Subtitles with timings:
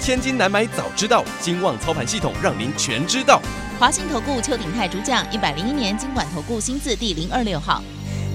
[0.00, 3.40] 千金难买早知道，金旺操盘系统让您全知道。
[3.78, 7.82] 华信投顾邱鼎泰主讲，一百零一年金管投顾新字第零二六号。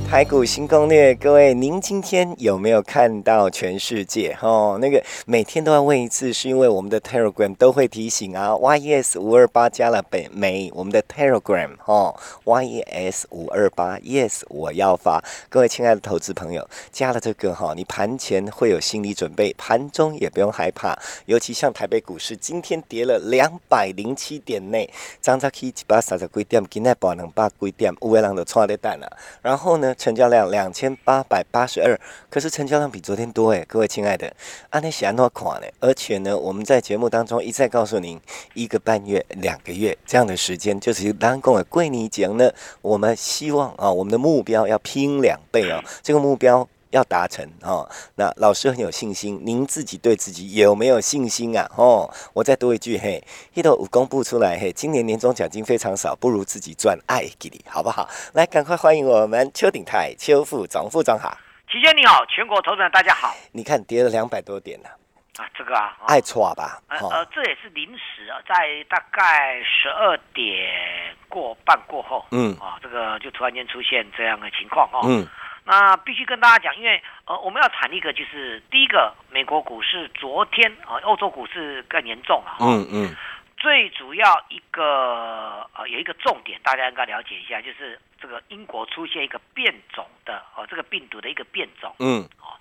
[0.07, 4.37] 台股新攻略，各位，您今天有没有看到全世界？
[4.41, 8.51] 哦，那个每天都要问一次，是因为我们的 Telegram 都会提醒啊。
[8.51, 12.15] YES 五二八加了北美，我们的 Telegram 哦
[12.45, 15.21] ，YES 五二八，Yes 我要发。
[15.49, 20.97] 各位亲爱的投资朋友，加了这个哈，你盘前会有心理准备，盘中也不用害怕。
[21.25, 29.11] 尤其像台北股市今天跌了两百零七点内，张早起一百三十几点，今天报两百几点，有的人都错在蛋了。
[29.41, 29.93] 然后呢？
[29.95, 34.31] 成交量两千八百八十二，可是成交量比昨天多哎，各位亲爱的，
[34.69, 35.67] 安内喜安诺垮呢？
[35.79, 38.19] 而且呢，我们在节目当中一再告诉您，
[38.53, 42.51] 一个半月、两个月这样的时间，就是当共的贵你讲呢，
[42.81, 46.67] 我们希望啊，我们的目标要拼两倍哦，这个目标。
[46.95, 51.69] 要达成哦，那老师很有信心，您自己对自己有没有信心啊？
[51.75, 53.21] 哦，我再多一句嘿，
[53.53, 58.07] 一头五公布出来嘿，今年年终奖金非常少，不如自己赚，爱给你好不好？
[58.33, 61.37] 来，赶快欢迎我们邱鼎泰邱副总副总好，
[61.69, 63.35] 齐轩你好，全国投资人大家好。
[63.51, 64.87] 你看跌了两百多点呢，
[65.35, 66.81] 啊，这个啊，爱错吧？
[66.87, 68.55] 呃呃，这也是临时啊，在
[68.87, 70.47] 大概十二点
[71.27, 75.27] 过半过后，嗯啊，这个就突然间出现这样的情况哦，嗯。
[75.65, 82.55] 那必须跟大家讲，因为呃，我们要谈一个，就是第一个，美国股市昨天啊，欧洲股市更严重了。
[82.59, 83.15] 嗯嗯。
[83.57, 91.95] 最主要一个呃，有一个重点，大家应该了解一下，就是这个英国出现一个变种的哦，这个病毒的一个变种。
[91.97, 92.21] 嗯。
[92.39, 92.53] 哦，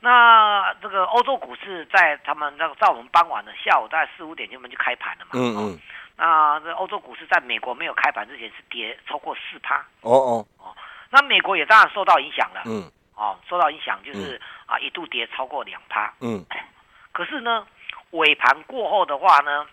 [0.00, 5.30] 那这个欧洲股市在他们那个在我们傍晚的下午大概四五点他们就开盘了嘛。
[5.32, 5.80] 嗯嗯。
[6.16, 9.76] 那这欧洲股市在美国没有开盘之前是跌超过四趴。
[10.02, 10.76] 哦哦哦。
[11.10, 16.44] 那美国也当然受到影响了，嗯，哦，受到影响就是啊，一度跌超过两趴，嗯，
[17.12, 17.66] 可是呢，
[18.10, 19.66] 尾盘过后的话呢，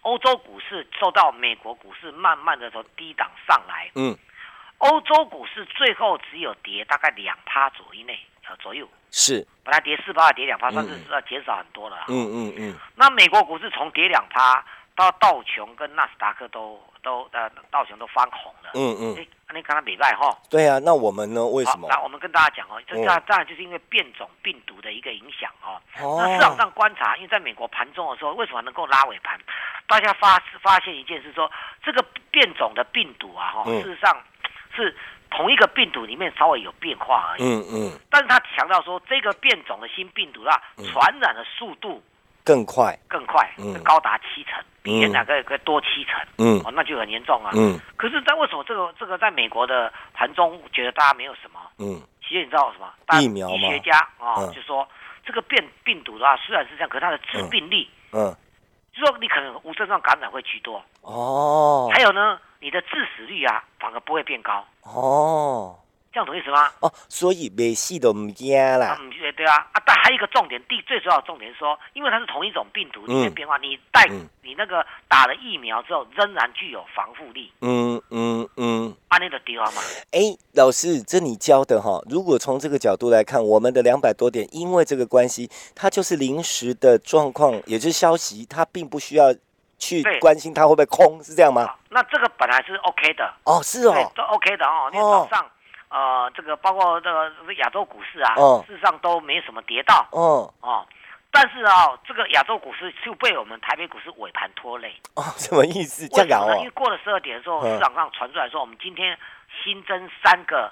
[0.00, 4.16] 欧洲股市受到美国股市慢慢的从低档上来，嗯，
[4.78, 14.64] 欧洲股市最后只有跌大概两趴左右内，呃左右，是，本来跌四趴跌两趴，算是要减少很多了，嗯嗯嗯，那美国股市从跌两趴
[14.96, 16.82] 到道琼跟纳斯达克都。
[17.04, 18.70] 都呃，道琼都翻红了。
[18.74, 19.16] 嗯嗯。
[19.16, 20.36] 哎，你刚刚礼拜哈？
[20.50, 21.44] 对啊，那我们呢？
[21.46, 21.86] 为什么？
[21.88, 25.78] 那我们跟大家讲哦，这当当然就是因为变种病毒的一个影响哦。
[26.00, 26.16] 哦。
[26.18, 29.38] 那市场上观察，因为在美国盘中的时候，为什么能够拉尾盘？
[29.86, 31.48] 大家发发现一件事，说
[31.84, 34.16] 这个变种的病毒啊，哈，事实上
[34.74, 34.96] 是
[35.30, 37.44] 同一个病毒里面稍微有变化而已。
[37.44, 38.00] 嗯嗯。
[38.10, 40.60] 但是他强调说，这个变种的新病毒啊，
[40.90, 42.02] 传染的速度。
[42.44, 47.80] 更快，更快，嗯，高达七成，比原来可可多七成，嗯，哦，那就很严重啊，嗯。
[47.96, 52.92] 可是，在为什么这个这个在美国的盘中，觉得大家没有什么，嗯，其实你知道什么？
[53.20, 54.86] 疫苗医学家啊，就说
[55.24, 58.36] 这个变病毒的话，虽然是这样，可它的致病力，嗯，
[58.92, 65.78] 就说你可能无症状感染会居多，哦，还有呢，你的致死率啊，反而不会变高，哦。
[66.14, 66.70] 这样懂意思吗？
[66.78, 68.96] 哦，所以没戏都唔惊啦。
[69.00, 74.06] 嗯，对啊，啊，但还有一个重点，第最主要的重点是说，因为它是同一种病毒里面变化，你带
[74.42, 77.52] 你那个打了疫苗之后，仍然具有防护力。
[77.62, 79.82] 嗯嗯嗯，安那的地方嘛。
[80.12, 80.20] 哎，
[80.52, 82.00] 老师，这你教的哈？
[82.08, 89.34] 如果从这个角度来看，我们的两百多点，因为这个关系，它就是临时的状况，也就是消息，它并不需要
[89.78, 91.74] 去关心它会不会空，是这样吗？
[91.90, 93.34] 那这个本来是 OK 的。
[93.42, 95.50] 哦，是哦，都 OK 的哦，因为早上。
[95.94, 98.34] 呃，这个包括这个亚洲股市啊，
[98.66, 100.84] 事实上都没什么跌到，哦哦，
[101.30, 104.92] 但是啊，这个亚洲股市就被我们台北股市尾盘拖累。
[105.14, 106.08] 哦， 什么意思？
[106.08, 109.16] 这样哦，因为过了十二点的时候，市场上传出来说，我们今天
[109.62, 110.68] 新增三个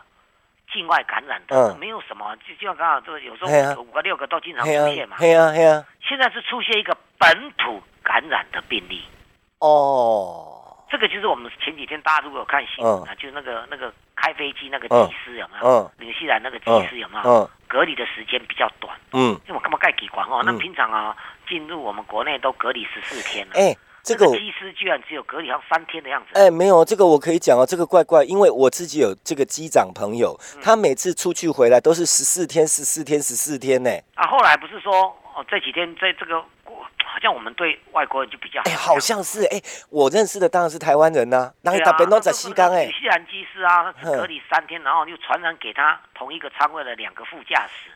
[0.73, 5.19] 境外感染的，没有什么，就就像刚刚这个有时候五个六个都经常出现嘛。
[5.21, 5.87] 对啊，对啊。
[6.01, 9.05] 现在是出现一个本土感染的病例。
[9.61, 10.62] 哦。
[10.93, 15.67] 这个就是我们前几天大家如果有看新闻啊，就是那个那个开飞机那个技师有没有？
[15.67, 17.25] 嗯，纽西兰那个技师有没有？
[17.25, 18.95] 嗯，隔离的时间比较短。
[19.15, 20.43] 嗯，因为我干嘛盖几管哦？
[20.45, 21.17] 那平常啊，
[21.49, 23.53] 进入我们国内都隔离十四天了。
[23.55, 26.39] 哎，这个技师居然只有隔离上三天的样子。
[26.39, 33.91] 哎，没有这个我可以讲哦，这个怪怪，因为我自己有这个机长朋友，他每次出去回来都是十四天、十四天、十四天呢。
[34.15, 47.92] 啊，后来不是说哦，这几天在这个好像我们对外国人就比较哎，好像是哎，我认识的当然是台湾人呐，那大边都在西港哎，西兰机师啊，隔离三天，然后又传染给他同一个仓位的两个副驾驶。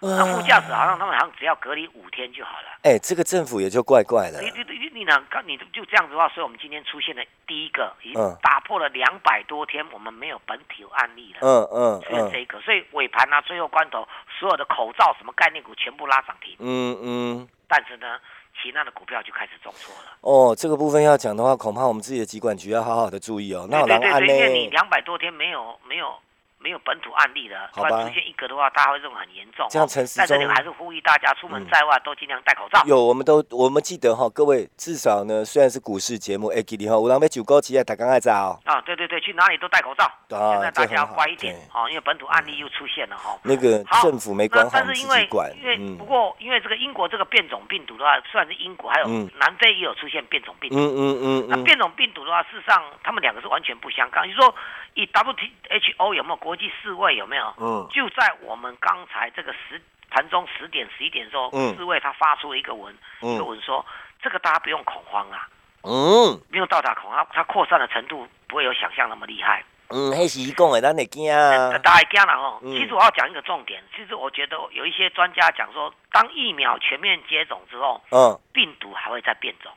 [0.00, 2.68] 那副驾驶好像他们好像只要隔离五天就好了。
[2.82, 4.40] 哎，这个政府也就怪怪的。
[4.40, 5.22] 你你你你呢？
[5.30, 11.40] 看你就这样子的话，所以我们今天出现的第一个，已经打破了两百多天我们没有本体案例了。
[11.42, 12.30] 嗯嗯嗯。
[12.32, 14.08] 这个，所以尾盘啊，最后关头，
[14.38, 16.56] 所有的口罩什么概念股全部拉涨停。
[16.58, 17.48] 嗯嗯。
[17.68, 18.18] 但是呢，
[18.62, 20.16] 其他的股票就开始重挫了。
[20.22, 23.68] 哦，这个部分要讲的话，恐怕我们自己的机管局要好好的注意哦。
[23.70, 26.14] 那对对对，因为你两百多天没有没有。
[26.62, 29.66] 没有本土案例的，突然出现一个的话，大家会认为很严重。
[29.70, 32.84] 这样陈时中，在这里还是呼吁大家出门在外都尽量戴口罩。
[32.84, 38.60] 有，我们都我们记得哈，各位至少呢，虽然是股市节目，哎，给你哈，五郎杯九高企业打刚爱早。
[38.66, 40.04] 啊，对对对，去哪里都戴口罩。
[40.36, 43.38] 啊，现在大家要乖一点哦，因为本土案例又出现了哈。
[43.42, 45.26] 那个政府没管好，但是因为
[45.62, 49.08] 因为不过因为这个英国这个变种病毒的话，虽然是英国，还有
[49.38, 50.76] 南非也有出现变种病毒。
[50.76, 51.46] 嗯嗯嗯。
[51.48, 54.28] 那变种病毒的话，事实上他们两个是完全不相干。
[54.28, 54.54] 你说
[54.94, 57.26] 以 WHO 有没有国际世卫有？
[57.26, 59.80] 没有，嗯，就在我们刚才这个十
[60.10, 63.84] 盘中十点十一点的时候，嗯，四位他发出了一个文，一个文说，
[64.20, 65.48] 这个大家不用恐慌啊，
[65.82, 72.58] 嗯，不用到达恐慌，它扩散的程度不会有想象那么厉害，嗯，那是讲的，咱会惊啊，大家惊了哦。
[72.62, 79.70] 其实我要讲一个重点，其实我觉得有一些专家讲说，当疫苗全面接种之后，嗯，病毒还会再变种。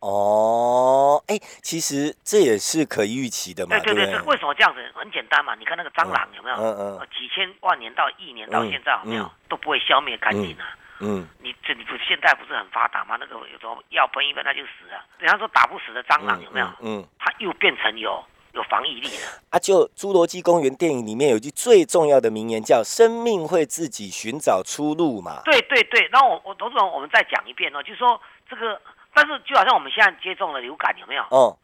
[0.00, 3.78] 哦，哎，其实这也是可以预期的嘛。
[3.80, 4.80] 对对对，为什么这样子？
[4.94, 6.56] 很简单嘛，你看那个蟑螂有没有？
[6.56, 7.08] 嗯嗯。
[7.16, 10.76] 几千万年到一年到现在有没有都不会消灭干净啊？
[11.00, 11.26] 嗯。
[11.42, 13.16] 你这你不现在不是很发达吗？
[13.18, 15.02] 那个有时候药喷一喷它就死了。
[15.18, 16.68] 人家说打不死的蟑螂有没有？
[16.80, 17.02] 嗯。
[17.18, 18.22] 它又变成有
[18.52, 19.42] 有防疫力了。
[19.50, 25.40] 啊，就《侏罗纪公园》电影里面有一句最重要的名言叫“生命会自己寻找出路”嘛。
[25.46, 28.78] 对对对，然后我我董事长我们再讲一遍哦，就是说这个。
[29.16, 31.22] 但是就好像我们现在接种了流感，有没有？
[31.30, 31.56] 哦，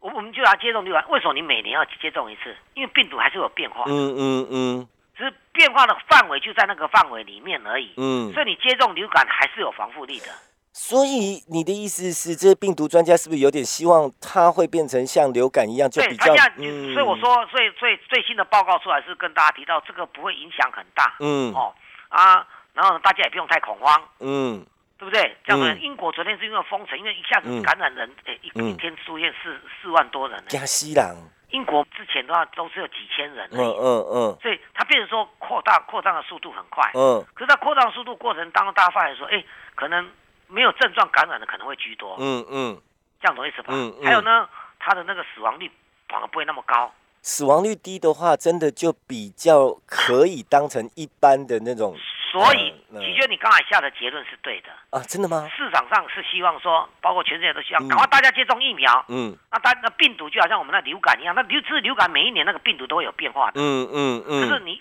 [0.00, 1.04] 我我们就要接种流感。
[1.08, 2.56] 为什么你每年要接种一次？
[2.74, 3.84] 因为病毒还是有变化。
[3.86, 4.88] 嗯嗯嗯。
[5.16, 7.94] 只是变化的范围就在那个范围里面而已。
[7.96, 8.32] 嗯。
[8.32, 10.26] 所以你接种流感还是有防护力的。
[10.72, 16.34] 所以你的意思是，这些病毒专家是不是有点希望它会变成像流感一样，就比较？
[16.56, 16.94] 嗯。
[16.94, 21.14] 所以我说，所以最最新的报告出来是跟大家提到，这个不会影响很大。
[21.20, 21.54] 嗯。
[21.54, 21.72] 哦
[22.08, 24.02] 啊，然后大家也不用太恐慌。
[24.18, 24.66] 嗯。
[24.98, 25.36] 对不对？
[25.44, 30.42] 这样子，英国昨天是因为封城，因为一下子感染人，哎，一一天出现四四万多人。
[30.48, 31.14] 加西朗。
[31.50, 33.48] 英国之前的话都是有几千人。
[33.52, 34.38] 嗯嗯嗯。
[34.42, 36.90] 所以它变成说扩大扩张的速度很快。
[36.94, 37.24] 嗯。
[37.32, 39.42] 可是它扩张速度过程当中，大家发现说，哎，
[39.74, 40.10] 可能
[40.48, 42.16] 没有症状感染的可能会居多。
[42.18, 42.82] 嗯嗯。
[43.20, 43.68] 这样懂意思吧？
[43.70, 44.04] 嗯嗯。
[44.04, 44.48] 还有呢，
[44.78, 45.70] 它的那个死亡率
[46.08, 46.92] 反而不会那么高。
[47.28, 51.94] 死亡率低的话，真的就比较可以当成一般的那种。
[52.32, 55.46] 所以，其实你刚才下的结论是对的啊，真的吗？
[55.54, 59.04] 市场上是希望说，包括全世界都希望赶快大家接种疫苗。
[59.08, 63.60] 嗯，那大那病毒就好像我们那流感一样，那流是流感每一年那个病毒都会有变化的。
[63.60, 64.48] 嗯嗯嗯。
[64.48, 64.80] 可是你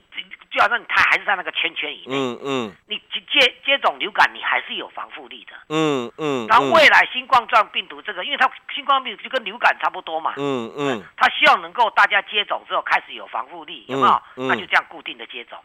[0.50, 2.16] 就好像它还是在那个圈圈以内。
[2.16, 2.76] 嗯嗯。
[2.88, 3.02] 你
[3.40, 5.54] 接接种流感，你还是有防护力的。
[5.70, 6.48] 嗯嗯。
[6.48, 10.34] 然后未来新冠状病毒这个，因为它新冠病毒就跟流感差不多嘛。
[10.38, 11.04] 嗯嗯。
[11.16, 14.48] 它希望能够大家接种之后开始有防护力，有没有？
[14.48, 15.58] 那就这样固定的接种。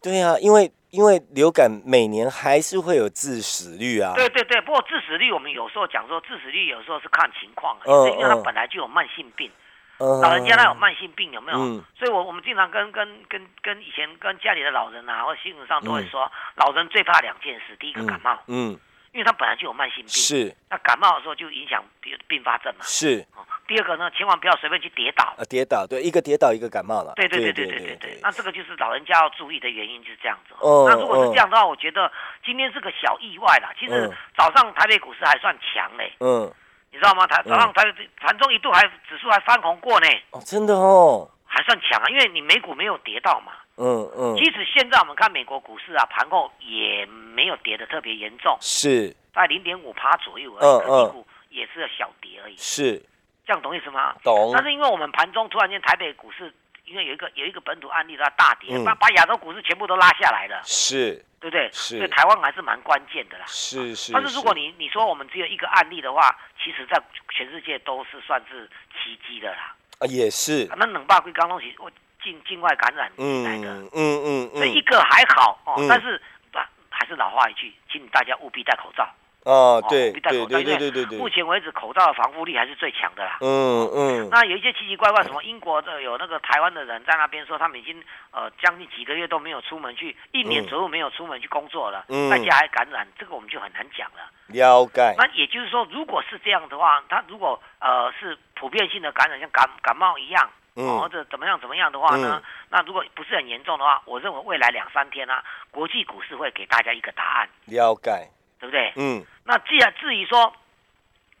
[0.00, 4.12] 对啊，因为因为流感每年还是会有致死率啊。
[4.14, 9.50] 对对对，不过致死率我们有时候讲说致死率有时候是看情况，因为它本来就有慢性病，
[9.98, 11.58] 老人家他有慢性病有没有？
[11.98, 18.78] 所以我我们经常跟跟跟跟以前跟家里的老人啊，或新闻上都会说，老人最怕两件事，第一个感冒，嗯，
[19.12, 23.26] 因为他本来就有慢性病，是，那感冒的时候就影响并并发症嘛，是。
[23.66, 25.34] 第二个呢，千万不要随便去跌倒。
[25.36, 27.12] 呃，跌倒，对，一个跌倒，一个感冒了。
[27.16, 28.18] 对对对对对对对。
[28.22, 30.54] 那这个就是老人家要注意的原因，就是这样子。
[30.60, 30.86] 哦。
[30.88, 32.10] 那如果是这样的话，我觉得
[32.42, 33.70] 今天是个小意外啦。
[33.78, 36.10] 其实早上台北股市还算强嘞。
[36.20, 36.50] 嗯。
[36.90, 37.26] 你知道吗？
[37.26, 37.84] 台早上台
[38.16, 40.06] 盘中一度还指数还翻红过呢。
[40.30, 41.28] 哦，真的哦。
[41.44, 43.52] 还算强啊，因为你美股没有跌到嘛。
[43.76, 44.36] 嗯嗯。
[44.36, 48.56] 即使现在我们看美国股市啊，盘后也没有跌的特别严重。
[48.60, 49.14] 是。
[49.34, 52.56] 在零点五趴左右而已，科技股也是个小跌而已。
[52.56, 53.02] 是。
[53.46, 54.14] 这样懂意思吗？
[54.22, 54.50] 懂。
[54.52, 56.52] 但是因为我们盘中突然间台北股市，
[56.88, 60.60] 因为有一个有一个本土案例它大跌，把把亚洲股市全部都拉下来了。
[60.64, 61.68] 是，对不对？
[61.72, 61.98] 是。
[61.98, 63.44] 所以台湾还是蛮关键的啦。
[63.46, 64.12] 是是。
[64.12, 69.74] 但是如果你你说我们只有一个案例的话，其实在全世界都是算是奇迹的啦。
[70.00, 70.66] 啊，也是。
[70.76, 71.90] 那冷霸龟刚东西，我
[72.22, 73.74] 境境外感染来的。
[73.92, 74.60] 嗯嗯嗯。
[74.60, 76.20] 这一个还好哦，但是
[76.52, 79.08] 啊，还是老话一句，请大家务必戴口罩。
[79.48, 81.18] 哦，对对对对对对对。
[81.18, 83.38] 目前为止，口罩的防护力还是最强的啦。
[83.40, 84.28] 嗯嗯。
[84.30, 94.30] 那有一些奇奇怪怪，什么英国的有那个台湾的人在那边说，他们已经呃将近几个月都没有出门去，一年左右没有出门去工作了，嗯在家还感染，这个我们就很难讲了。
[94.48, 95.14] 了解。
[95.16, 100.50] 那也就是说，如果是这样的话，他如果呃是普遍性的感染，像感感冒一样。
[100.78, 102.40] 或者怎么样怎么样的话呢？
[102.70, 107.48] 那如果不是很严重的话，我认为未来两三天呢，国际股市会给大家一个答案。
[107.64, 108.92] 了解，对不对？
[108.96, 109.24] 嗯。
[109.44, 110.54] 那既然至于说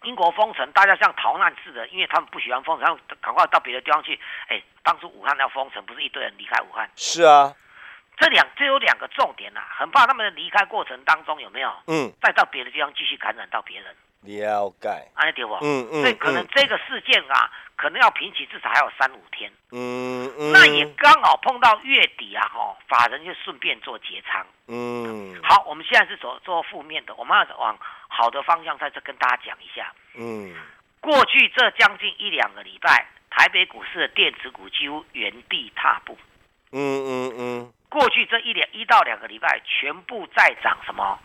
[0.04, 4.18] 英国封城，大家像逃难似的，因为他们不喜欢封城，赶快到别的地方去。
[4.48, 6.88] 哎，当初武汉要封城，不是一堆人离开武汉？
[6.96, 7.54] 是啊。
[8.16, 11.72] 这两这有两个重点呐，很怕他们的离开过程当中有没有？
[11.86, 12.12] 嗯。
[12.20, 13.94] 再到别的地方继续感染到别人。
[14.22, 14.88] 了解。
[15.14, 15.54] 安对不？
[15.62, 16.02] 嗯嗯。
[16.02, 17.50] 所以可能这个事件啊。
[17.78, 19.48] 可能要平起，至少还有三五天。
[19.70, 24.44] 嗯嗯，那也刚好碰到月底啊，哈，法人就顺便做结仓。
[24.66, 29.92] 嗯，好，我们现在是走做负面的，我们要往好的方向在这跟大家讲一下。
[30.16, 30.52] 嗯，
[31.00, 36.18] 过去这将近一两个礼拜，台北股市的电子股几乎原地踏步。
[36.72, 41.16] 嗯嗯嗯，过去这一两一到两个礼拜，全部在涨什么？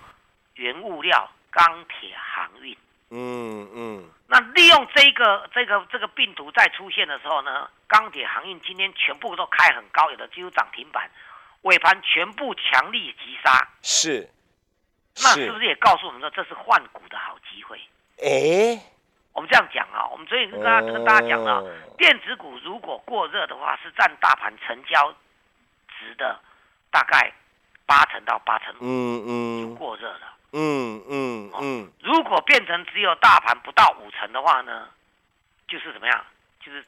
[0.53, 2.77] 原物料、钢铁、航运。
[3.15, 11.07] 嗯嗯，那利用这个这个这个病毒再出现的时候呢，钢铁航运今天全部都开很高，有的几乎涨停板，
[11.61, 13.69] 尾盘全部强力急杀。
[13.83, 14.27] 是，
[15.21, 17.79] 那是不是也告诉我们说这是换股的好机会？
[18.17, 18.81] 哎，
[19.33, 21.63] 我们这样讲啊，我们昨天跟大家跟大家讲了，
[21.97, 25.13] 电子股如果过热的话，是占大盘成交
[25.99, 26.39] 值的
[26.89, 27.31] 大概
[27.85, 30.33] 八成到八成五，嗯嗯，就过热了。
[30.55, 34.87] 嗯嗯嗯，如果变成只有大盘不到五成的话呢，
[35.67, 36.25] 就是怎么样？
[36.63, 36.85] 就是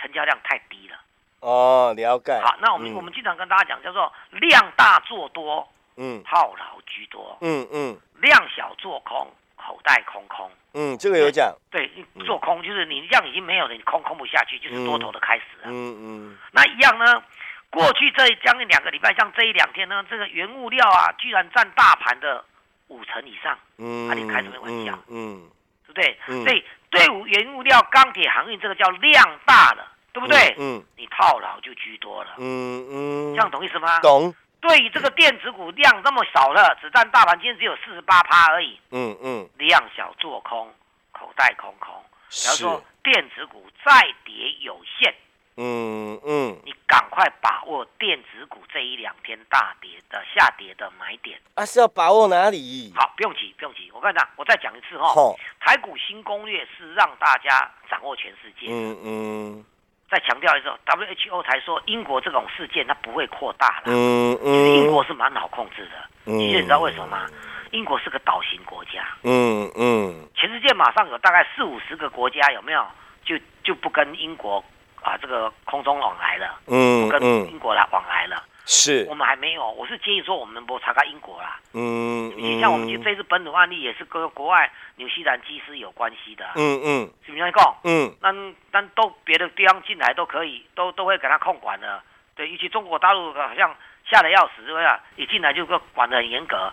[0.00, 0.96] 成交量太低了。
[1.40, 2.38] 哦，了解。
[2.40, 5.66] 好，那我们我们经常跟大家讲，叫做量大做多，
[5.96, 10.50] 嗯，套牢居多，嗯嗯，量小做空，口袋空空。
[10.74, 11.54] 嗯，这个有讲。
[11.70, 11.88] 对，
[12.24, 15.64] 做空就是你量已经没有了，你空空不下去，就是多头的开始了。
[15.66, 16.38] 嗯嗯。
[16.50, 17.22] 那一样呢？
[17.70, 22.44] 过去这将近两个礼拜，像这一两天呢，这个原物料啊，居然占大盘的。
[22.88, 24.96] 五成以上，嗯，那你开什么玩笑？
[25.08, 25.42] 嗯，
[25.84, 26.16] 对不对？
[26.24, 30.54] 所以对五原物料、钢铁、航运这个叫量大了，对不对？
[30.56, 32.36] 嗯，你套牢就居多了。
[32.38, 33.98] 嗯嗯，这样懂意思吗？
[33.98, 34.32] 懂。
[34.60, 38.78] 对于这个电子股量那么少了，只占大盘今天只有四十八趴而已。
[38.92, 40.72] 嗯嗯，量小做空，
[41.10, 41.92] 口袋空空。
[42.28, 45.12] 假如说电子股再跌有限。
[45.56, 51.64] 嗯嗯，你赶快把握电子股这一两天大跌的下跌的买点啊！
[51.64, 52.92] 是要把握哪里？
[52.94, 53.90] 好，不用急，不用急。
[53.94, 55.14] 我跟你讲，我再讲一次哈。
[55.58, 58.66] 台股新攻略是让大家掌握全世界。
[58.70, 59.64] 嗯嗯。
[60.10, 63.84] 再强调一次，WHO 才说英国这种事件它不会扩大了。
[63.86, 64.44] 嗯嗯。
[64.44, 65.92] 其实英国是蛮好控制的。
[66.26, 66.38] 嗯。
[66.38, 67.26] 其实你知道为什么吗？
[67.72, 69.16] 英国是个岛型国家。
[69.22, 70.28] 嗯嗯。
[70.34, 72.86] 全世界马上有大概四五十个国家有没有？
[73.24, 74.62] 就就不跟英国。
[75.02, 79.70] 啊，这个空中往来了，嗯，跟英国来往来了，是，我们还没有。
[79.70, 87.76] 我是建议说，我们不查看英国啦，嗯，你像我们这次本土案例也是跟国外纽西兰机师有关系的，嗯嗯，是不是讲？
[87.84, 88.32] 嗯，那
[88.72, 92.02] 那都别的地方进来都可以，都都会给他控管的，
[92.34, 93.72] 对，尤其中国大陆好像
[94.10, 94.86] 吓得要死，是不是？
[95.16, 96.72] 一进来就管得很严格，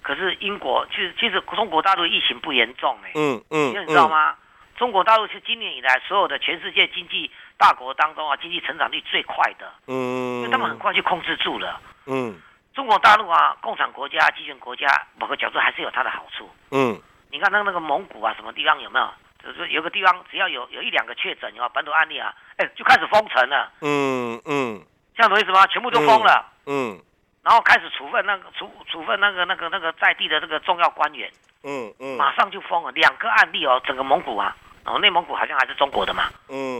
[0.00, 4.36] 可是英国其实其实中国大陆疫情不严重哎，嗯嗯，你知道吗？
[4.76, 7.30] 中国大陆是今年以来所有的全世界经济。
[7.56, 12.34] 大国当中啊，经济成长率最快的，嗯，因为他们很快就控制住了，嗯，
[12.74, 14.86] 中国大陆啊，共产国家、集权国家，
[15.18, 19.08] 某个角度还是有它的好处，嗯，你看那那个蒙古啊，什么地方有没有？
[19.42, 24.82] 就是有个地方只要有有一两个确诊有本土案例啊，哎，就开始封城了，嗯嗯，
[25.14, 25.66] 这样懂意思吗？
[25.66, 26.98] 全部都封了，嗯，
[27.42, 31.30] 然后开始处分那个处处分那个那个那个在地的这个重要官员，
[31.62, 34.56] 嗯嗯，马上就封了两个案例哦，整个蒙古啊。
[34.86, 36.73] 哦，内蒙古好像还是中国的嘛，嗯？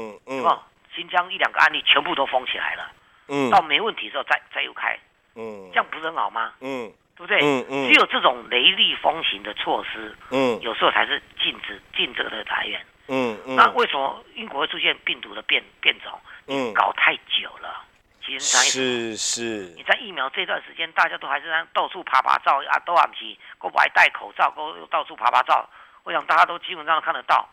[0.94, 2.90] 新疆一两个案例全部都封起来了，
[3.28, 4.98] 嗯，到没问题的时候再再又开，
[5.34, 6.52] 嗯，这样不是很好吗？
[6.60, 7.38] 嗯，对不对？
[7.42, 13.56] 嗯嗯，只有这种雷厉风行的措施，嗯，有时候才是禁止禁这个的来源，嗯嗯。
[13.56, 16.12] 那为什么英国会出现病毒的变变种？
[16.46, 17.82] 嗯，搞太久了，
[18.24, 19.74] 其实是是。
[19.76, 25.68] 你在疫苗这段时间，大家都还是在到处爬爬照啊，都还不起，都不爱戴口罩，都到处爬爬照。
[26.04, 27.48] 我想大家都基本上看得到。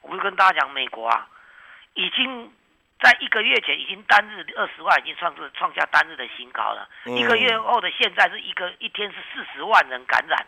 [0.00, 1.28] 我不是跟大家讲，美国啊，
[1.92, 2.50] 已经
[3.02, 6.88] 在一个月前已经单日二十万，已经创出创下单日的新高了。
[7.06, 10.46] 一个月后的现在是一个一天是四十万人感染。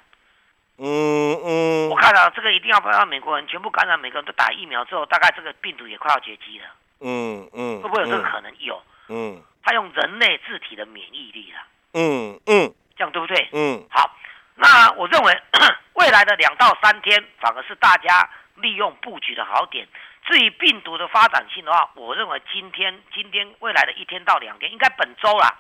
[0.79, 1.89] 嗯嗯。
[1.89, 6.67] 我看到这个一定要让美国人全部感染，每个人都打疫苗之后，大概这个病毒也快要绝迹了。
[7.01, 7.81] 嗯嗯。
[7.81, 8.53] 会不会有这个可能？
[8.59, 8.83] 有。
[9.09, 9.43] 嗯。
[9.63, 11.61] 他用人类自体的免疫力了。
[11.95, 12.75] 嗯嗯。
[12.97, 13.49] 这样对不对？
[13.53, 13.87] 嗯。
[13.91, 14.15] 好，
[14.57, 15.43] 那我认为
[15.95, 19.87] 未来的两到三天反而是大家利用布局的好点。
[20.25, 25.59] 至于病毒的发展性的话，我认为今天今天未来的一天到两天，应该本周啦，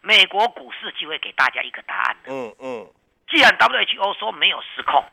[0.00, 2.32] 美国股市就会给大家一个答案的。
[2.32, 2.92] 嗯嗯。
[3.28, 5.04] 既然 WHO 说没有失控，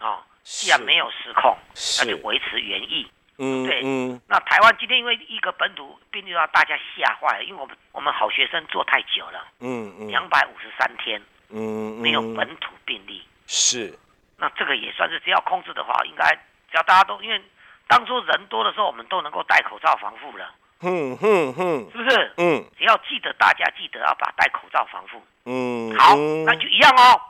[0.00, 1.56] 啊，既然没有失控，
[2.00, 3.08] 那就维持原意。
[3.38, 3.80] 嗯，对。
[3.84, 4.20] 嗯。
[4.28, 9.46] 那台湾今天因为一个本土病例让大家吓坏了，因为我们我们好学生做太久了。
[9.60, 10.08] 嗯嗯。
[10.08, 11.22] 两百五十三天。
[11.50, 12.00] 嗯。
[12.00, 13.22] 没有本土病例。
[13.46, 13.96] 是。
[14.38, 16.34] 那这个也算是只要控制的话，应该
[16.68, 17.40] 只要大家都因为。
[17.88, 20.50] 当初人多的时候，我们都能够戴口罩防护了。
[20.80, 22.32] 哼哼哼，是不是？
[22.36, 25.22] 嗯，只要记得大家记得要把戴口罩防护。
[25.46, 27.20] 嗯，好，那就一样哦。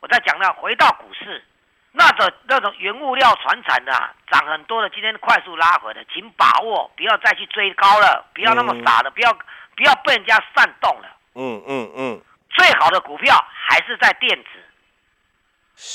[0.00, 1.44] 我再讲了，回到股市，
[1.92, 3.92] 那种那种原物料传产的
[4.30, 9.32] 涨很多的，今天快速拉回的，请把握，不要再去追高了，不要那么傻了，不要
[9.76, 11.08] 不要被人家煽动了。
[11.34, 14.48] 嗯嗯嗯，最好的股票还是在电子。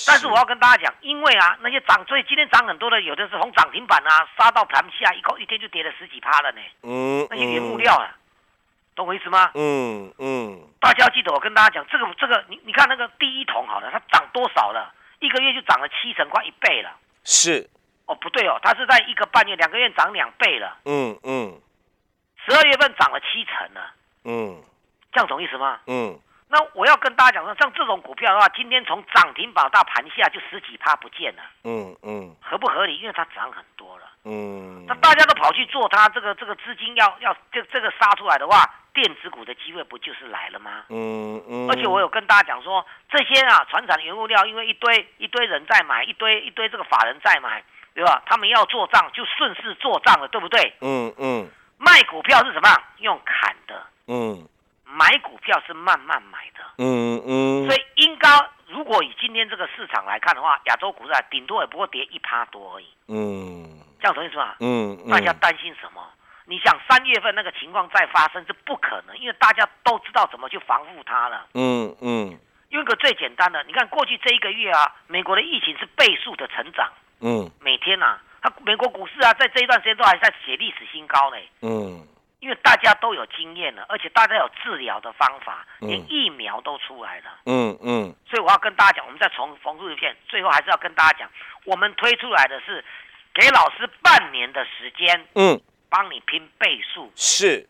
[0.05, 6.61] 但是我要跟大家讲，因为啊，那些涨，所以今天涨很多的，有的是从涨停板啊杀到盘下，一口一天就跌了十几趴了呢。
[6.83, 8.13] 嗯，那些原物料啊，
[8.93, 9.51] 懂我意思吗？
[9.55, 10.59] 嗯嗯。
[10.81, 14.93] 大家要记得，我跟大家讲，这个这个，你你看那个第一桶好了，它涨多少了？
[15.19, 16.91] 一个月就涨了七成，快一倍了。
[17.23, 17.69] 是。
[18.05, 20.77] 哦，不对哦，它是在一个半月、两个月涨两倍了。
[20.85, 21.57] 嗯嗯。
[22.45, 23.93] 十二月份涨了七成了。
[24.25, 24.61] 嗯。
[25.13, 25.79] 这样懂意思吗？
[25.87, 26.19] 嗯。
[26.51, 31.43] 那我要跟大家讲说，像这种股票的话，今天从涨停板到盘下就十几趴不见了。
[31.63, 32.97] 嗯嗯，合不合理？
[32.97, 34.05] 因为它涨很多了。
[34.25, 38.65] 嗯，那大家都跑去做它，这个这个资金要要这这个杀出来的话，
[38.95, 40.85] 电子股的机会不就是来了吗？
[40.89, 41.69] 嗯嗯。
[41.69, 47.63] 而且我有跟大家讲说，这些啊，船产原物料，因为一堆一堆人在买，一堆一堆这个法人在买，
[47.93, 48.23] 对吧？
[48.25, 50.73] 他们要做账就顺势做账了，对不对？
[50.81, 51.47] 嗯嗯。
[51.77, 52.69] 卖股票是什么？
[52.97, 53.85] 用砍的。
[54.07, 54.47] 嗯。
[54.91, 58.27] 买股票是慢慢买的，嗯嗯，所以应该
[58.67, 64.57] 如果以今天这个市场来看的话，亚洲股市顶多也不过跌一趴多而已，嗯，这样同意是吧？
[64.59, 66.01] 嗯，大家担心什么？
[66.45, 76.91] 你想三月份那个情况再发生是不可能，因为大家都知道怎么去防护它了，嗯嗯，用个最简单的，你看过去这一个月啊，美国的疫情是倍数的成长，
[77.21, 82.07] 嗯，每天呐，它美国股市啊，在这一段时间都还在写历史新高呢，嗯。
[82.39, 87.25] 因为大家都有经验了，而且大家有治疗的方法，连疫苗都出来了。
[87.45, 88.15] 嗯嗯。
[88.29, 91.29] 所以我要跟大家讲，我们再重重复一遍，最后还是要跟大家讲，
[91.65, 92.83] 我们推出来的是
[93.33, 97.67] 给老师半年的时间，嗯，帮你拼倍数，是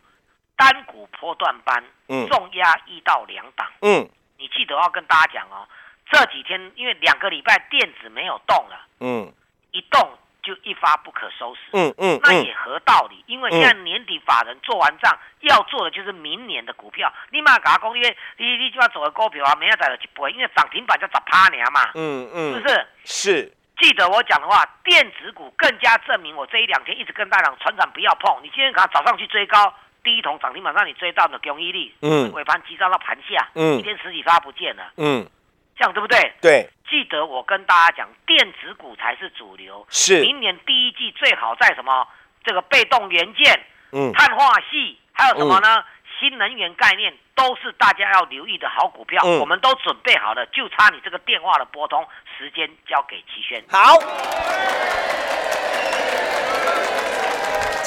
[0.55, 5.67] 单股波段班，嗯，重压一到两档，嗯，你记得要跟大家讲哦，
[6.11, 9.33] 这几天因为两个礼拜电子没有动了，嗯，
[9.71, 10.07] 一动。
[10.49, 17.13] 就一发不可收拾，嗯嗯，那也合道理，因为现在年底法人做完账，要做的就是明年的股票。
[17.29, 22.87] 你马搞工业，你你就要走个股票啊，明仔载就不会，因为涨停板就砸趴年嘛，嗯嗯，是不是？
[23.05, 23.53] 是。
[23.77, 28.39] 记得我讲的话，电子股更加证明我这一两天一直跟大家讲，船长不要碰。
[28.41, 29.71] 你今天看早上去追高，
[30.03, 35.29] 第一桶涨停板让你追到的公益力，嗯，尾盘急涨到盘下，嗯，一天十几发不见了，嗯。
[35.77, 36.33] 这样对不对？
[36.41, 39.85] 对，记得我跟大家讲，电子股才是主流。
[39.89, 42.07] 是，明年第一季最好在什么？
[42.43, 43.59] 这个被动元件、
[43.91, 45.83] 嗯，碳化系，还有什么呢？
[46.19, 49.23] 新能源概念都是大家要留意的好股票。
[49.23, 52.05] 我们都准备好了，就差你这个电话的拨通
[52.37, 53.63] 时间，交给齐轩。
[53.69, 53.97] 好。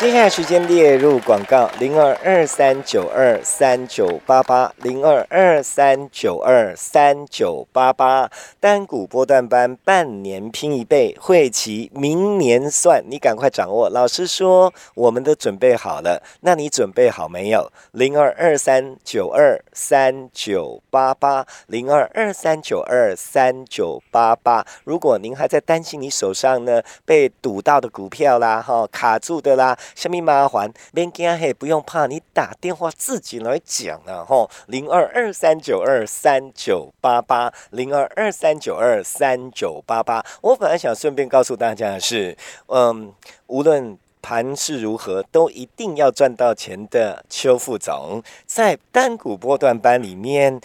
[0.03, 8.29] 接下来时间列入广告：零二二三九二三九八八，零二二三九二三九八八。
[8.59, 13.89] 单股波段班半年拼一倍，会期明年算，你赶快掌握。
[13.91, 17.71] 老师说我们都准备好了，那你准备好没有？
[17.93, 24.67] 零二二三九二三九八八，零二二三九二三九八八。
[24.83, 29.79] 如果您还在担心你手上呢被堵到的股票啦，哈卡住的啦。
[29.95, 40.25] 什么麻烦，免惊嘿，不用怕，你打电话自己来讲啊，吼，零二二三九二三九八八，零二二三九二三九八八。
[40.41, 43.13] 我本来想顺便告诉大家的是，嗯，
[43.47, 47.25] 无论盘是如何，都一定要赚到钱的。
[47.29, 50.61] 邱副总在单股波段班里面，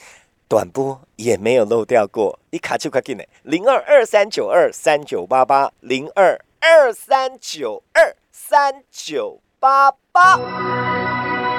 [0.48, 2.40] 短波也没有漏掉过。
[2.52, 8.16] 你卡就卡进来，零二二三九二三九八八，零二二三九二。
[8.40, 11.17] 三九八八。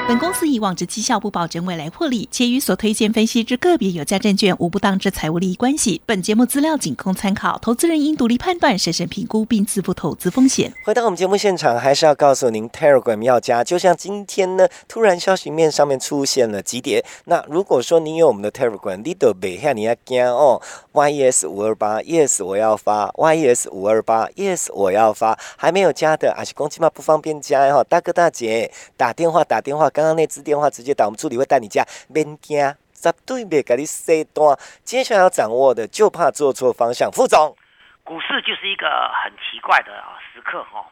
[0.09, 6.01] 本公司以往之绩效不保证未来获利，且与所推荐分析之个别有价证券无不当之财务利益关系。
[6.07, 10.73] 本节目资料仅供参考，投资人应独立判断、审慎评估并自负投资风险。
[10.83, 13.63] 回到我们节目现场，还是要告诉您，Telegram 要加。
[13.63, 17.05] 就像今天呢，突然消息面上面出现了几点。
[17.27, 20.63] 那如果说你有我们的 Telegram，你都别吓你要惊哦。
[20.95, 25.39] Yes 五二八，Yes 我要发，Yes 五二八，Yes 我要发。
[25.59, 29.91] 还没有加的，还是公鸡嘛不方便加哈，大哥大姐打电话打电话。
[29.99, 32.57] 刚刚那支电话直接打，我们助理会带你加，免惊，
[32.95, 34.57] 绝对别给你塞单。
[34.85, 37.11] 接下来要掌握的，就怕做错方向。
[37.11, 37.57] 副总，
[38.05, 40.87] 股市就是一个很奇怪的啊时刻哈。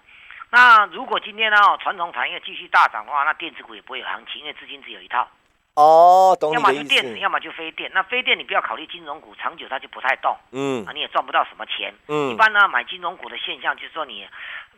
[0.50, 5.28] 那如果今天呢，传统产业继续大涨的话，那电子股也不会有行情，因为资金只有一套。
[5.74, 7.88] 哦，懂要么就电子，要么就非电。
[7.94, 10.36] 那非电你不要考虑金融股，长久它就不太动。
[10.50, 11.94] 嗯，啊，你也赚不到什么钱。
[12.08, 14.26] 嗯，一般呢，买金融股的现象就是说你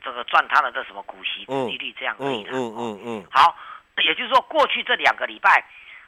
[0.05, 2.51] 这个赚它的这什么股息、利率这样可以的。
[2.53, 3.25] 嗯嗯嗯。
[3.31, 3.57] 好。
[4.19, 5.65] 也就是说，过去这两个礼拜，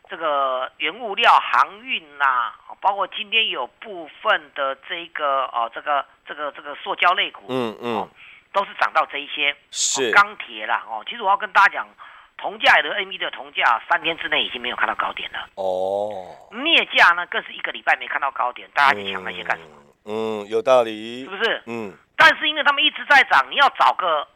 [0.08, 8.08] 这个原物料、航运呐，包括今天有部分的这个哦，这个这个这个塑胶类股，嗯嗯，
[8.52, 9.54] 都是涨到这一些。
[9.70, 11.88] 是钢铁啦，哦，其实我要跟大家讲，
[12.36, 15.48] 铜价的 B 的铜价三天之内已经没有看到高点了。
[15.54, 16.34] 哦。
[16.50, 19.76] 镍价呢，更是一个礼拜没看到高点，大家去抢那些干什么？
[20.06, 21.62] 嗯，有道理，是不是？
[21.66, 21.96] 嗯。
[22.16, 24.26] 但是因为他们一直在涨，你要找个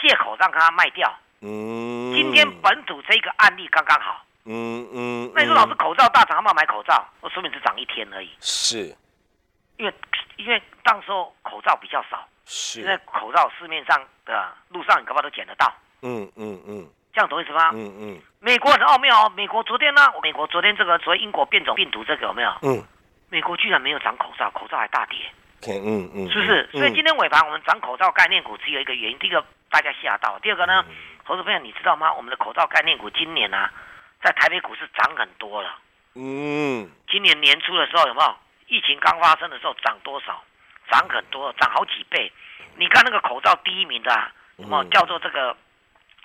[0.00, 1.14] 借口让它卖掉。
[1.40, 4.24] 嗯，今天本土这个案例刚刚好。
[4.50, 8.30] 嗯嗯，那你说老师口罩大涨，他们买口罩，我说明只涨一天而已。
[8.40, 8.96] 是，
[9.76, 9.92] 因为
[10.36, 15.70] 因为当时候口罩比较少，是，现在口罩市面上的路上你恐怕都捡得到。
[16.00, 17.70] 嗯嗯嗯，这样懂意思吗？
[17.74, 18.20] 嗯嗯。
[18.40, 22.50] 美国很奥妙哦，美国昨天呢，美国昨天这个所谓英国变种病毒这个有没有？
[22.62, 22.82] 嗯，
[23.28, 25.18] 美国居然没有涨口罩，口罩还大跌。
[25.66, 26.68] 嗯嗯，是不是？
[26.72, 30.82] 所以今天尾盘我们涨口罩概念股只有一个原因，第一个大家吓到，第二个呢？
[31.28, 32.10] 投资朋友，你知道吗？
[32.14, 33.70] 我们的口罩概念股今年啊，
[34.24, 35.78] 在台北股市涨很多了。
[36.14, 38.34] 嗯，今年年初的时候有没有？
[38.68, 40.42] 疫情刚发生的时候涨多少？
[40.90, 42.32] 涨很多，涨好几倍。
[42.76, 44.10] 你看那个口罩第一名的，
[44.58, 45.54] 什么叫做这个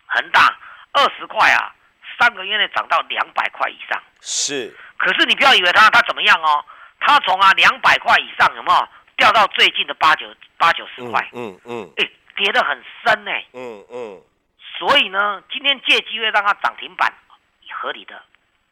[0.06, 0.58] 恒大，
[0.94, 1.76] 二十块啊，
[2.18, 4.02] 三个月内涨到两百块以上。
[4.22, 4.74] 是。
[4.96, 6.64] 可是你不要以为它它怎么样哦，
[7.02, 8.88] 它从啊两百块以上有没有
[9.18, 11.30] 掉到最近的八九八九十块？
[11.34, 11.92] 嗯嗯。
[11.98, 13.32] 哎，跌得很深呢。
[13.52, 14.22] 嗯嗯。
[14.78, 17.12] 所以呢，今天借机会让它涨停板，
[17.72, 18.22] 合理的。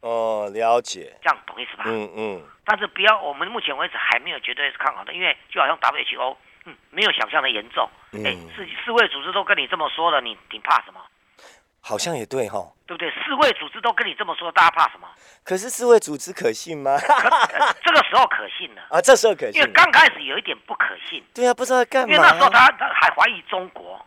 [0.02, 1.16] 哦，了解。
[1.22, 1.84] 这样懂意思吧？
[1.86, 2.44] 嗯嗯。
[2.66, 6.36] 但是不要，我们目前为止还没有绝对是看好的，因为就好像 WHO，
[6.66, 7.88] 嗯，没有想象的严重。
[8.14, 11.00] 哎，世世卫组织都跟你这么说了，你你怕什么？
[11.84, 12.72] 好像也对哈。
[12.88, 13.10] 对不对？
[13.12, 15.08] 世卫组织都跟你这么说，大家怕什么？
[15.44, 16.98] 可是世卫组织可信吗？
[17.84, 18.82] 这个时候可信了。
[18.90, 19.62] 啊，这时候可信。
[19.62, 21.24] 因为刚开始有一点不可信。
[21.34, 22.14] 对啊，不知道干嘛。
[22.14, 24.04] 因为那时候他他还怀疑中国。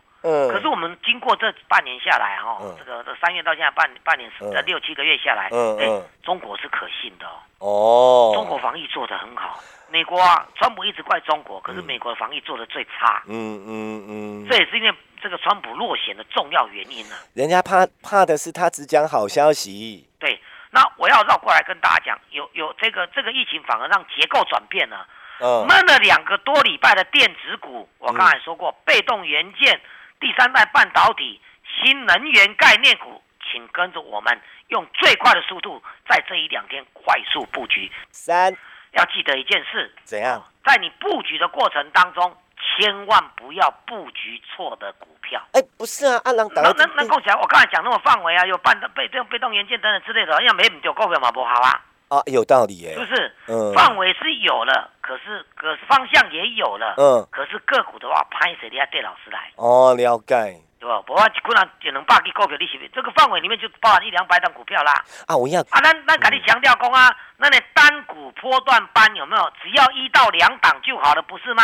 [0.51, 7.41] 可是我们经过这半年下来哈，这个这三月到现在半半年呃六七个月下来，哎，中国是可信的哦。
[7.59, 9.59] 哦中国防疫做得很好，
[9.89, 13.23] 美国啊，川普一直怪中国，可是美国的防疫做的最差。
[13.27, 17.15] 嗯嗯嗯，这也是因为这个川普落选的重要原因呢。
[17.33, 20.07] 人家怕怕的是他只讲好消息。
[20.19, 20.39] 对，
[20.71, 25.07] 那我要绕过来跟大家讲，有有这个这个疫情反而让结构转变了。
[25.39, 29.79] 嗯，闷了两个多礼拜的电子股，我刚才说过，被动元件。
[30.19, 37.91] 第三代半导体、新能源概念股，请跟着我们，用最快的速度，在这一两天快速布局。
[38.11, 38.55] 三，
[38.93, 40.43] 要记得一件事，怎样？
[40.63, 45.41] 在你布局的过程当中，千万不要布局错的股票。
[45.53, 51.81] 哎，不是啊，按那那那够讲，我刚才讲那么范围啊，有半的被动被动元件等等之类的，要没唔掉股票嘛不好啊。
[52.07, 53.35] 啊，有道理耶，是不是？
[53.47, 59.51] 嗯，范围是有了，可是可是方向也有了，嗯，可是个股的话，拍谁的要对老师来？
[59.55, 60.99] 哦，了解，对吧？
[61.05, 62.87] 不然可能就能百几股票，你是不？
[62.95, 65.05] 这个范围里面就包含一两百档股票啦。
[65.27, 69.43] 啊，我要啊，那那赶紧强调讲啊，那你单股波段班有没有？
[69.61, 71.61] 只要一到两档就好了，不是吗？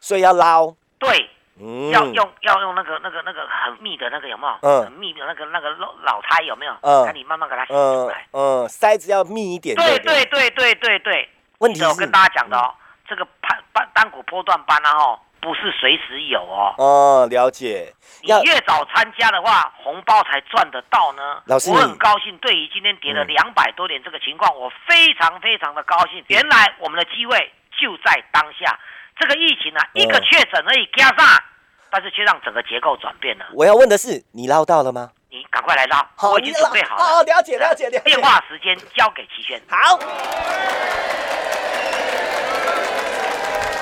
[0.00, 0.74] 所以要捞。
[0.98, 1.28] 对。
[1.92, 4.58] 要用要用那个那个那个很密的那个有没有？
[4.62, 6.72] 嗯，很密的那个那个老老胎有没有？
[6.82, 8.28] 嗯，那你慢慢给它洗出来。
[8.30, 9.74] 嗯，塞子要密一点。
[9.74, 11.28] 对对对对对对。
[11.58, 12.72] 问题是，我跟大家讲的哦，
[13.08, 16.74] 这个盘单单股波段班啊，哦，不是随时有哦。
[16.78, 17.92] 哦，了解。
[18.22, 21.42] 你越早参加的话，红包才赚得到呢。
[21.46, 26.24] 老师，我很高兴，对于今天跌了两百多点这个情况，我非常非常的高兴。
[26.28, 28.78] 原来我们的机会就在当下。
[29.18, 31.26] 这个疫情啊，一个确诊而已，加上。
[31.90, 33.46] 但是却让整个结构转变了。
[33.54, 35.10] 我要问的是，你捞到了吗？
[35.30, 37.02] 你赶快来捞，我已经准备好了。
[37.02, 38.00] 好，了解了解了解。
[38.00, 39.58] 电话时间交给齐轩。
[39.70, 39.98] 好。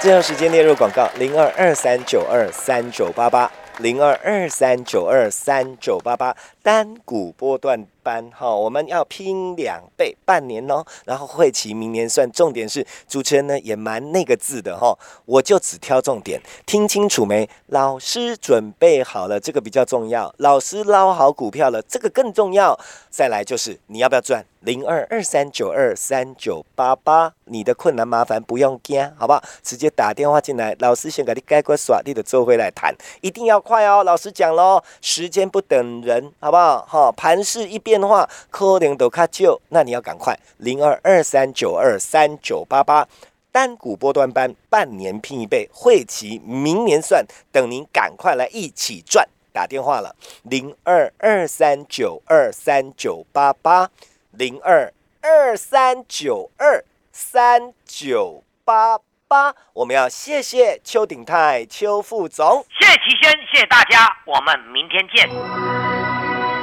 [0.02, 7.86] 这段时间列入广告：零二二三九二三九八八，零二二三九二三九八八，单股波段。
[8.06, 12.30] 班哈，我们要拼两倍，半年哦，然后会期明年算。
[12.30, 17.50] 重点是主持人呢也蛮那个字的哈，我就只挑重点，听清楚没？
[17.66, 20.32] 老师准备好了，这个比较重要。
[20.38, 22.78] 老师捞好股票了，这个更重要。
[23.10, 24.46] 再来就是你要不要赚？
[24.60, 29.42] 零二二三九二三九八八，你的困难麻烦不用惊，好不好？
[29.64, 34.04] 直接打电话进来，老师先给你盖过耍地的周回来谈，一定要快哦。
[34.04, 36.55] 老师讲喽，时间不等人，好不？
[36.86, 40.38] 哈，盘势一变的话，可能都卡旧，那你要赶快。
[40.58, 43.06] 零二二三九二三九八八，
[43.50, 49.28] 单股波段班，半年拼一倍，会期明年算，等您赶快来一起赚。
[49.52, 53.90] 打电话了，零二二三九二三九八八。
[54.32, 54.92] 零二
[55.22, 66.05] 二三九二三九八八，我们要谢谢邱鼎泰邱副总，谢谢齐轩，谢谢大家，我们明天见。